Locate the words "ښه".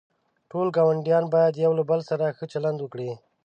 2.37-2.45